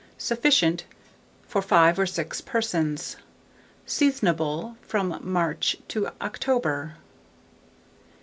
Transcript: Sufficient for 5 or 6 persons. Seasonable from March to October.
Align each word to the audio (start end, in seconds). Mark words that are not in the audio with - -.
Sufficient 0.17 0.85
for 1.47 1.61
5 1.61 1.99
or 1.99 2.05
6 2.07 2.41
persons. 2.41 3.17
Seasonable 3.85 4.75
from 4.81 5.19
March 5.21 5.77
to 5.89 6.07
October. 6.19 6.95